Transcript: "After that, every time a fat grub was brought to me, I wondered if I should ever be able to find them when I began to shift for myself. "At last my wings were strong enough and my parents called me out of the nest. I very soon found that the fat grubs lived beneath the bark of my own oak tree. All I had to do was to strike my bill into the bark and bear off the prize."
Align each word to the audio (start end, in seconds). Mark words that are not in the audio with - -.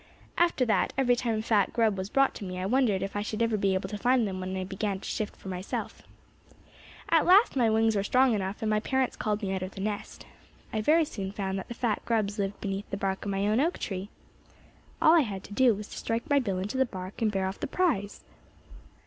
"After 0.35 0.65
that, 0.65 0.93
every 0.97 1.15
time 1.15 1.37
a 1.37 1.41
fat 1.43 1.73
grub 1.73 1.95
was 1.95 2.09
brought 2.09 2.33
to 2.33 2.43
me, 2.43 2.57
I 2.57 2.65
wondered 2.65 3.03
if 3.03 3.15
I 3.15 3.21
should 3.21 3.39
ever 3.43 3.55
be 3.55 3.75
able 3.75 3.87
to 3.89 3.99
find 3.99 4.27
them 4.27 4.39
when 4.39 4.57
I 4.57 4.63
began 4.63 4.99
to 4.99 5.07
shift 5.07 5.35
for 5.35 5.47
myself. 5.47 6.01
"At 7.09 7.23
last 7.27 7.55
my 7.55 7.69
wings 7.69 7.95
were 7.95 8.01
strong 8.01 8.33
enough 8.33 8.63
and 8.63 8.69
my 8.71 8.79
parents 8.79 9.15
called 9.15 9.43
me 9.43 9.53
out 9.53 9.61
of 9.61 9.75
the 9.75 9.81
nest. 9.81 10.25
I 10.73 10.81
very 10.81 11.05
soon 11.05 11.31
found 11.31 11.59
that 11.59 11.67
the 11.67 11.75
fat 11.75 12.03
grubs 12.03 12.39
lived 12.39 12.59
beneath 12.59 12.89
the 12.89 12.97
bark 12.97 13.25
of 13.25 13.29
my 13.29 13.47
own 13.47 13.59
oak 13.59 13.77
tree. 13.77 14.09
All 14.99 15.13
I 15.13 15.21
had 15.21 15.43
to 15.43 15.53
do 15.53 15.75
was 15.75 15.87
to 15.89 15.97
strike 15.99 16.27
my 16.31 16.39
bill 16.39 16.57
into 16.57 16.79
the 16.79 16.85
bark 16.87 17.21
and 17.21 17.31
bear 17.31 17.45
off 17.45 17.59
the 17.59 17.67
prize." 17.67 18.21